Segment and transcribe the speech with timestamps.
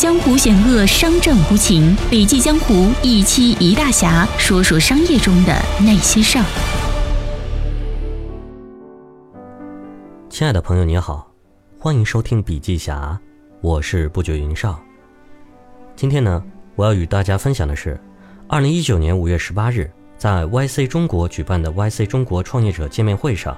[0.00, 1.94] 江湖险恶，商战无情。
[2.08, 6.44] 笔记江湖一期一大侠，说说商业中的那些事儿。
[10.30, 11.30] 亲爱的朋友，你好，
[11.78, 13.20] 欢迎收听笔记侠，
[13.60, 14.80] 我是不觉云少。
[15.94, 16.42] 今天呢，
[16.76, 18.00] 我要与大家分享的是，
[18.48, 23.54] 二零一九年五月十八日，在 YC 中国举办的 YC 中国创业者见面会上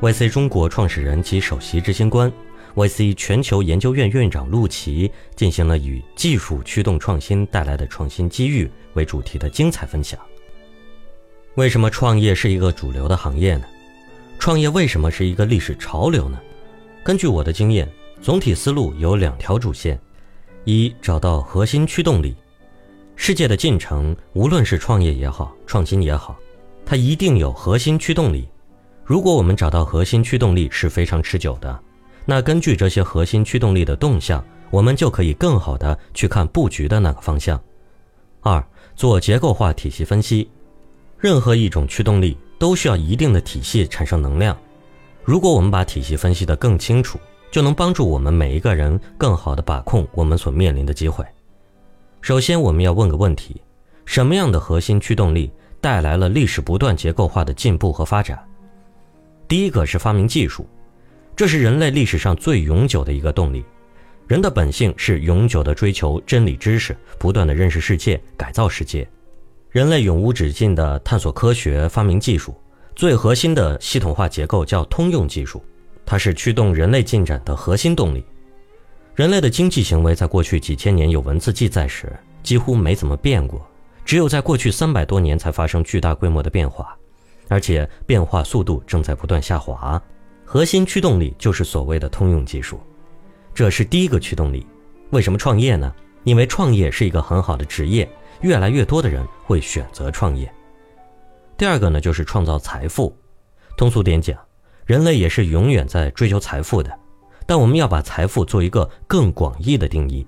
[0.00, 2.32] ，YC 中国创始人及首席执行官。
[2.74, 10.18] YC 全球研究院院长陆琪进行了以“技术驱动创新带来的创新机遇”为主题的精彩分享。
[11.54, 13.64] 为什么创业是一个主流的行业呢？
[14.40, 16.40] 创业为什么是一个历史潮流呢？
[17.04, 17.88] 根据我的经验，
[18.20, 19.96] 总体思路有两条主线：
[20.64, 22.34] 一、找到核心驱动力。
[23.14, 26.36] 世界的进程，无论是创业也好，创新也好，
[26.84, 28.48] 它一定有核心驱动力。
[29.04, 31.80] 如果我们找到核心驱动力，是非常持久的。
[32.26, 37.62] 那根据这些核心驱动力的动向，我们就可以更好的去看布局的那个方向。
[38.40, 38.64] 二，
[38.96, 40.50] 做结构化体系分析。
[41.18, 44.56] 任何一种驱动力都需要一定的体系产生能量。
[45.22, 47.18] 如果我们把体系分析的更清楚，
[47.50, 51.24] 就能帮助我们每一个人更好的把控我们所面临的机会。
[52.20, 53.60] 首先，我们要问个问题：
[54.04, 58.38] 什么样的核心驱动力带来了历史不断结构化的进步和发展？
[59.46, 60.66] 第一个是发明技术。
[61.36, 63.64] 这是人类历史上最永久的一个动力。
[64.28, 69.06] 人的本性是永久的追求真理知识，不断的认识世界，改造世界。
[69.70, 72.54] 人类永无止境的探索科学，发明技术。
[72.94, 75.62] 最核心的系统化结构叫通用技术，
[76.06, 78.24] 它是驱动人类进展的核心动力。
[79.16, 82.12] 人类的经济行为在过去几千年有文字记载时
[82.42, 83.68] 几乎没怎么变过，
[84.04, 86.96] 只有在过去三百多年才发生巨大规模的变化，
[87.48, 90.00] 而且变化速度正在不断下滑。
[90.44, 92.78] 核心驱动力就是所谓的通用技术，
[93.54, 94.66] 这是第一个驱动力。
[95.10, 95.92] 为什么创业呢？
[96.22, 98.08] 因为创业是一个很好的职业，
[98.40, 100.50] 越来越多的人会选择创业。
[101.56, 103.14] 第二个呢，就是创造财富。
[103.76, 104.38] 通俗点讲，
[104.86, 106.90] 人类也是永远在追求财富的，
[107.46, 110.26] 但我们要把财富做一个更广义的定义。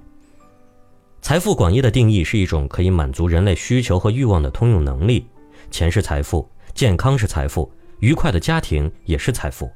[1.22, 5.26] 财富广义的定义是一种可以满足人类需求和欲望的通用能力。
[5.70, 9.70] 钱是财富，健康是财富，愉快的家庭也是财富。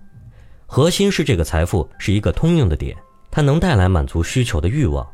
[0.72, 2.96] 核心是这个财富是一个通用的点，
[3.28, 5.04] 它能带来满足需求的欲望。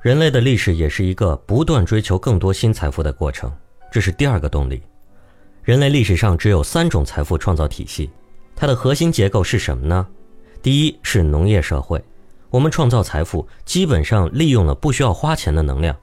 [0.00, 3.52] 人类的历史也是一个不断追求更多新财富的过程，
[3.90, 4.80] 这是第二个动力。
[5.64, 8.08] 人类历史上只有三种财富创造体系，
[8.54, 10.06] 它的核心结构是什么呢？
[10.62, 12.00] 第一是农业社会，
[12.48, 15.96] 我们创造财富基本上利用了不需要花钱的能量，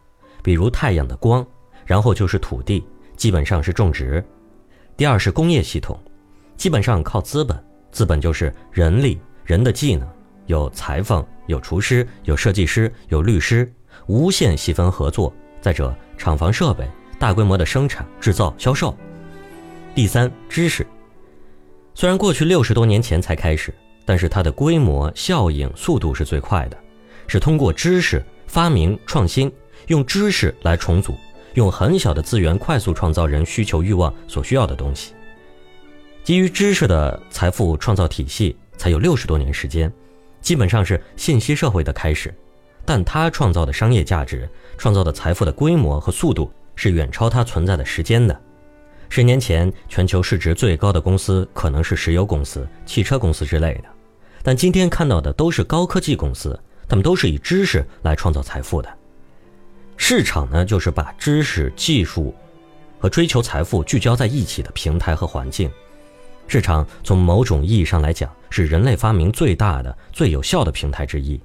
[0.43, 1.47] 比如太阳的光，
[1.85, 2.83] 然后就是土地，
[3.15, 4.21] 基本上是种植。
[4.97, 5.97] 第二是工业系统，
[6.57, 7.57] 基本上靠资本。
[7.91, 10.07] 资本就是人力、人的技能，
[10.45, 13.71] 有裁缝、有厨师、有设计师、有律师，
[14.07, 15.33] 无限细分合作。
[15.61, 18.95] 再者，厂房设备、大规模的生产、制造、销售。
[19.93, 20.85] 第三，知识。
[21.93, 23.73] 虽然过去六十多年前才开始，
[24.05, 26.77] 但是它的规模、效应、速度是最快的，
[27.27, 29.51] 是通过知识发明创新，
[29.87, 31.13] 用知识来重组，
[31.55, 35.13] 用很小的资源快速创造人需求欲望所需要的东西。
[36.29, 39.91] 基于知识的财富创造体系才有六十多年时间，
[40.41, 42.31] 基本上是信息社会的开始，
[42.85, 44.47] 但它创造的商业价值、
[44.77, 48.39] 创造的财富的规模和速度是远超它存在的时间的。
[49.09, 53.85] 十年前，全球市值最高的公司可能是石油公司、汽车公司之类的，
[54.43, 56.55] 但今天看到的都是高科技公司，
[56.87, 58.97] 他们都是以知识来创造财富的。
[59.97, 62.35] 市场呢，就是把知识、技术
[62.99, 65.67] 和追求财富聚焦在一起的平台和环境。
[66.49, 71.39] 市场从某种意义上来讲，是人类发明最大的、最有效的平台之一。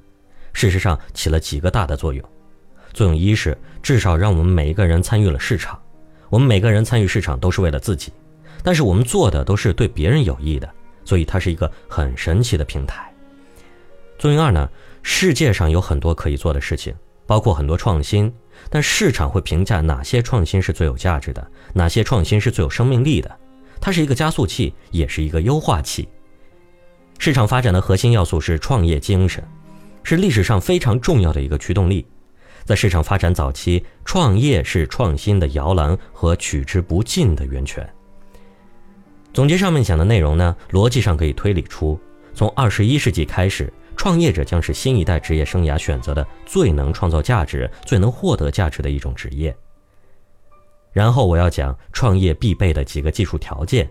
[0.55, 2.27] 事实上，起了几个大的作用。
[2.95, 5.79] 作用一是，至少让我们每一个人参与了市场。
[6.31, 8.15] 我们每个人参与市场都是为了自己，
[8.63, 10.67] 但是我们做的都是对别人有益的，
[11.05, 13.13] 所以它是一个很神奇的平台。
[14.19, 14.67] 作用二呢，
[15.03, 16.95] 世界上有很多可以做的事情，
[17.27, 18.33] 包括很多创新，
[18.71, 23.39] 但市场会评价哪些创新是最有价值的，哪些创新是最有生命力的。
[23.85, 26.09] 它是一个加速器，也是一个优化器。
[27.19, 29.47] 市场发展的核心要素是创业精神，
[30.03, 32.07] 是历史上非常重要的一个驱动力。
[32.65, 37.87] 在市场发展早期，创业是创新的摇篮和取之不尽的源泉。
[39.35, 42.01] 总结上面讲的内容呢，逻辑上可以推理出，
[42.33, 49.55] 从二十一世纪开始，创业者将是新一代职业生涯选择的最能创造价值、最能获得价值的一种职业。
[50.95, 53.87] 然后我要讲创业必备的几个技术条件。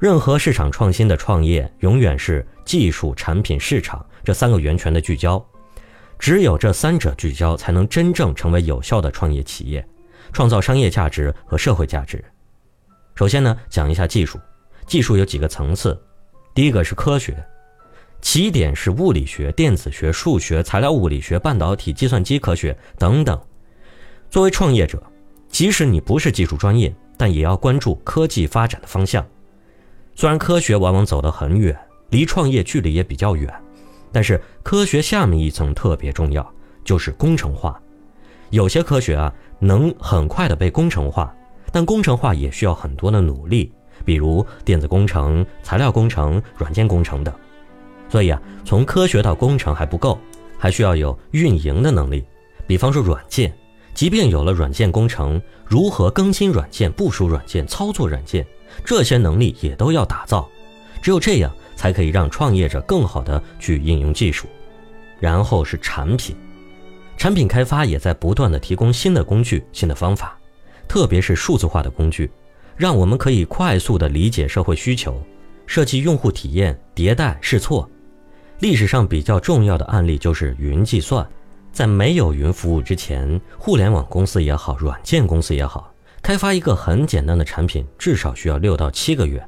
[0.00, 5.42] 任何市场创新的创业，永远是技术、产品、市场这三个源泉的聚焦。
[6.18, 9.86] 只有这三者聚焦，才能真正成为有效的创业企业，
[10.32, 12.22] 创造商业价值和社会价值。
[13.14, 14.40] 首先呢，讲一下技术。
[14.86, 15.96] 技术有几个层次，
[16.52, 17.40] 第一个是科学，
[18.20, 23.40] 起点是物理学、电子学、数学、材料物理学、半导体、计算机科学等等。
[24.30, 25.00] 作为创业者，
[25.52, 29.24] 即使你不是技术专业，但也要关注科技发展的方向。
[30.14, 31.78] 虽然科学往往走得很远，
[32.08, 33.54] 离创业距离也比较远，
[34.10, 36.50] 但是科学下面一层特别重要，
[36.82, 37.80] 就是工程化。
[38.48, 41.34] 有些科学啊，能很快的被工程化，
[41.70, 43.70] 但工程化也需要很多的努力。
[44.04, 47.32] 比如电子工程、材料工程、软件工程等，
[48.08, 50.18] 所以啊，从科学到工程还不够，
[50.58, 52.24] 还需要有运营的能力。
[52.66, 53.54] 比方说软件，
[53.94, 58.46] 即便有了软件工程，如何更新软件、部署软件、操作软件，
[58.84, 60.48] 这些能力也都要打造。
[61.02, 64.46] 只有这样，才可以让创业者更好的去应用技术。
[65.20, 66.34] 然后是产品，
[67.16, 70.36] 产品开发也在不断的提供新的工具、新的方法，
[70.88, 72.30] 特别是数字化的工具。
[72.76, 75.22] 让我们可以快速地理解社会需求，
[75.66, 77.88] 设计用户体验，迭代试错。
[78.60, 81.28] 历史上比较重要的案例就是云计算。
[81.72, 89.42] 在没有云服务之前，互联网公司也好，软件公司也好，开发一个很简单的产品，至少需要六到七个月。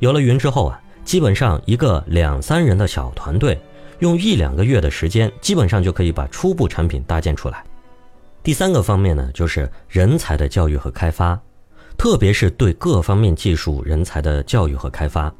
[0.00, 3.58] 有了云之后啊，基本上一个两三人的小团队，
[4.00, 7.64] 用一两个月的时间，基本上就可以把初步产品搭建出来。
[8.42, 11.40] 第三个方面呢，就是人才的教育和开发。
[11.96, 15.34] 特别是对各方面技术人才的教育和开发，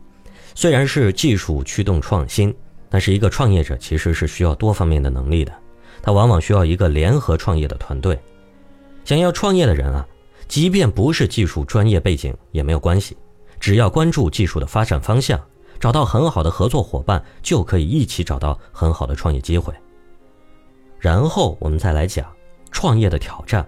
[0.55, 2.53] 虽然是技术驱动创新，
[2.89, 5.53] 但是一个创业者其实是需要多方面的能力的。
[6.07, 8.17] 他往往需要一个联合创业的团队。
[9.05, 10.07] 想要创业的人啊，
[10.47, 13.17] 即便不是技术专业背景也没有关系，
[13.59, 15.41] 只要关注技术的发展方向，
[15.81, 19.75] 找到很好的合作伙伴，就可以一起找到很好的创业机会。
[21.01, 22.25] 然后我们再来讲
[22.71, 23.67] 创业的挑战，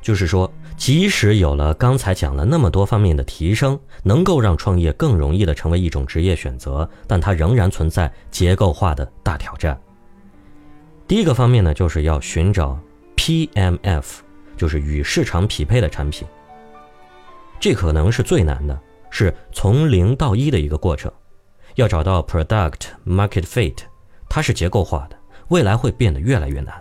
[0.00, 0.48] 就是说。
[0.76, 9.80] 即使有了刚才讲了那么多方面的提升，能够让创业更容易的成为一种职业选择，但它仍然存在结构化的大挑战。
[11.06, 12.78] 第一个方面呢，就是要寻找
[13.16, 14.04] PMF，
[14.56, 16.26] 就是与市场匹配的产品。
[17.60, 18.78] 这可能是最难的，
[19.10, 21.12] 是从零到一的一个过程。
[21.74, 23.76] 要找到 Product Market Fit，
[24.28, 25.16] 它是结构化的，
[25.48, 26.74] 未来会变得越来越难。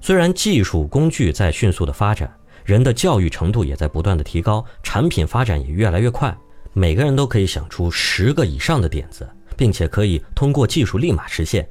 [0.00, 2.32] 虽然技术工具在迅速的发展。
[2.62, 6.36] 人的教育程度也在不断的提高，产品发展也越来越快，
[6.72, 11.68] 每个人都可以想出十个以上的点子，并且可以通过技术立马实现。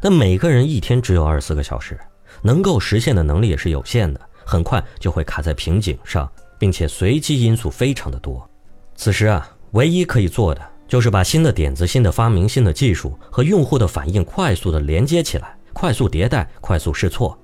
[0.00, 1.98] 但每个人一天只有二十四个小时，
[2.42, 8.48] 能够实现的能力也是有限的，很快就会卡在瓶颈上，并且随机因素非常的多。
[8.94, 17.36] 此时啊，唯一可以做的就是把新的点子、新的发明、新的技术和用户的反应快速的连接起来，快速迭代，快速试错，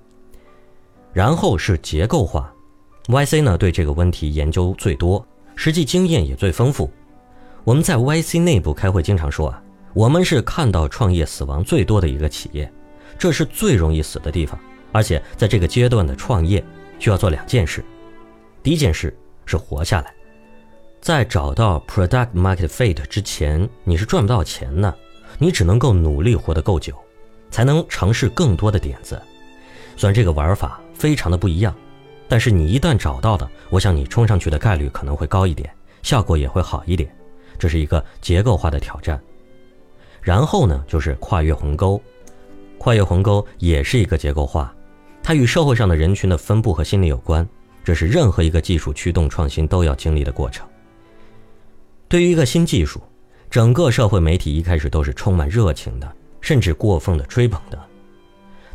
[1.13, 2.53] 然后是结构化。
[3.07, 5.27] YC 呢对这个问题研究最多，
[5.57, 6.91] 实际经验也最丰富。
[7.65, 9.62] 我们在 YC 内部开会经常说啊，
[9.95, 12.71] 我们是看到创业死亡最多的一个企业，
[13.19, 14.59] 这是最容易死的地方。
[14.93, 16.63] 而且在这个阶段的创业
[16.99, 17.85] 需要做两件事，
[18.63, 19.17] 第一件事
[19.47, 20.15] 是活下来，
[21.01, 24.95] 在找到 Product Market Fit 之前，你是赚不到钱的，
[25.39, 26.95] 你只能够努力活得够久，
[27.51, 29.21] 才能尝试更多的点子。
[29.97, 31.75] 虽然这个玩法非常的不一样。
[32.29, 35.71] 但是你一旦找到了，我想你冲上去的概率可能会高一点，
[36.03, 37.15] 效果也会好一点。
[37.59, 39.23] 这是一个结构化的挑战。
[40.23, 42.01] 然后呢，就是跨越鸿沟，
[42.79, 44.73] 跨越鸿沟也是一个结构化，
[45.23, 47.47] 它与社会上的人群的分布和心理有关。
[47.85, 50.65] 这是任何一个技术驱动创新都要经历的过程。
[52.07, 53.03] 对于一个新技术，
[53.51, 56.11] 整个社会媒体一开始都是充满热情的，
[56.41, 57.79] 甚至过分的吹捧的，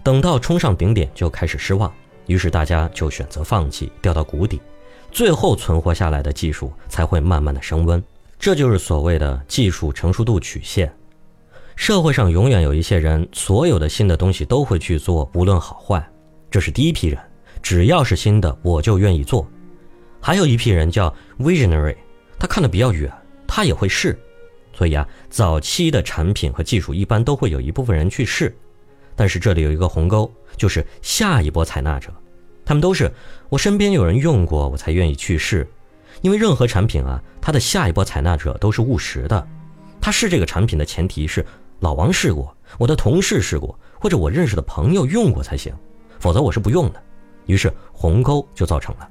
[0.03, 1.89] 等到冲上顶点就开始失望。
[2.25, 4.59] 于是大家就选择放弃，掉到谷底，
[5.09, 8.03] 最后存活下来的技术才会慢慢的升温。
[8.37, 10.93] 这就是所谓的技术成熟度曲线。
[11.77, 16.05] 社会上永远有一些人，所有的新的东西都会去做，无论好坏。
[16.49, 17.19] 这是第一批人，
[17.61, 19.47] 只要是新的，我就愿意做。
[20.19, 21.95] 还有一批人叫 visionary，
[22.39, 23.09] 他看得比较远，
[23.47, 24.19] 他也会试。
[24.73, 28.53] 所以啊，早期的产品和技术一般都会有一部分人去试。
[29.15, 32.11] 但是这里有一个鸿沟，就是下一波采纳者，
[32.65, 33.09] 他们都是
[33.49, 35.65] 我身边有人用过，我才愿意去试。
[36.21, 39.47] 因为任何产品啊，它的下一波采纳者都是务实的。
[40.01, 41.45] 他试这个产品的前提是
[41.79, 45.73] 老王试过，我的同事试过，或者我认识的朋友用过才行，
[46.19, 47.03] 否则我是不用的。
[47.45, 49.07] 于是鸿沟就造成了。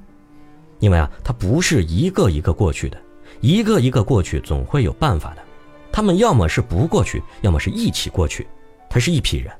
[0.79, 3.01] 因为啊，它不是一个一个过去的，
[3.41, 5.41] 一个一个过去总会有办法的。
[5.91, 8.45] 他们要么是不过去，要么是一起过去，
[8.89, 9.51] 他是一批人。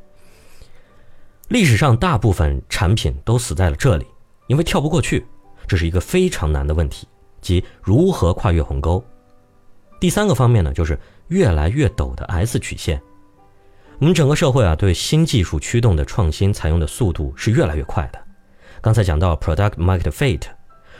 [1.47, 4.05] 历史上大部分产品都死在了这里，
[4.47, 5.25] 因为跳不过去，
[5.65, 7.07] 这是一个非常难的问题，
[7.41, 9.03] 即如何跨越鸿沟。
[9.99, 10.97] 第三个方面呢，就是
[11.29, 13.01] 越来越陡的 S 曲线。
[13.99, 18.19] 我们整个社会啊，对新技术驱动的创新采用的速度是越来越快的。
[18.79, 20.41] 刚才讲到 Product Market Fit，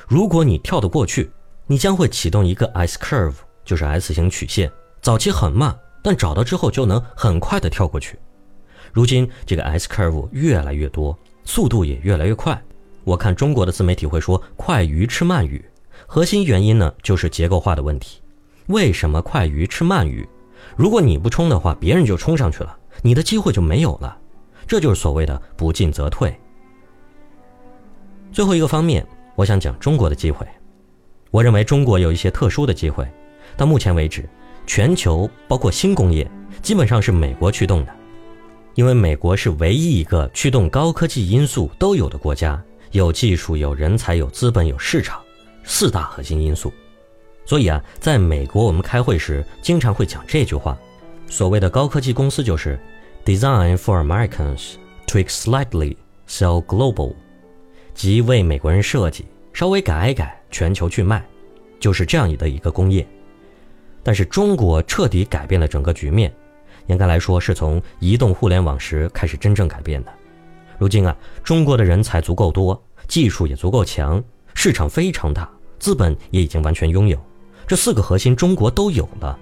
[0.08, 1.30] 如果你跳得过去，
[1.68, 4.72] 你将会启动一个 S curve，就是 S 型曲线。
[5.00, 8.18] 早期很慢，但找到之后就能很快的跳过去。
[8.92, 12.60] 如今这个 S curve 越来越多，速度也越来越快。
[13.04, 15.64] 我看中国的自媒体会说“快鱼吃慢鱼”，
[16.08, 18.22] 核心原因呢就是结构化的问题。
[18.68, 20.28] 为什么快鱼吃慢鱼？
[20.76, 24.18] 如果你不冲的话，别人就冲上去了，你的机会就没有了。
[24.68, 26.38] 这就是所谓的不进则退。
[28.34, 30.46] 最后一个方面，我想讲中国的机会。
[31.32, 33.08] 我认为中国有一些特殊的机会。
[33.56, 34.28] 到目前为止，
[34.66, 36.30] 全球包括新工业
[36.62, 37.96] 基本上是美国驱动的，
[38.76, 45.22] 因为美国是唯一一个驱动高科技因素都有的国家，有技术、有人才、有资本、有市场，
[45.64, 46.72] 四大核心因素。
[47.48, 50.78] 所以啊，在美国我们开会时经常会讲这句话：
[51.30, 52.78] 所谓的高科技公司就是
[53.24, 54.74] “design for Americans,
[55.08, 55.96] tweak slightly,
[56.28, 57.14] sell global”，
[57.94, 61.26] 即为美国人设计，稍微改一改，全球去卖，
[61.80, 63.08] 就是这样的一个工业。
[64.04, 66.34] 但是中国彻底改变了整个局面，
[66.88, 70.14] 应该来说是从移动互联网时开始真正改变的。
[70.78, 72.78] 如今啊，中国的人才足够多，
[73.08, 74.22] 技术也足够强，
[74.54, 75.50] 市场非常大，
[75.80, 77.18] 资本也已经完全拥有。
[77.68, 79.38] 这四个核心，中国都有了。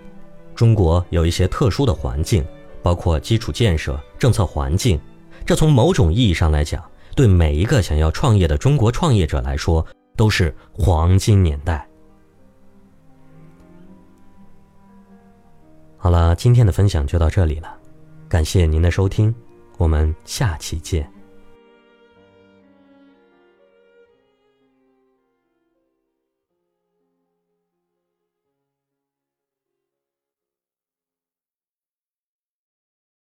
[0.56, 2.44] 中国有一些特殊的环境，
[2.82, 5.00] 包括基础建设、政策环境。
[5.46, 6.84] 这从某种意义上来讲，
[7.16, 11.88] 对每一个想要创业的中国创业者来说，都是黄金年代。
[15.98, 17.78] 好了，今天的分享就到这里了，
[18.28, 19.34] 感谢您的收听，
[19.78, 21.15] 我们下期见。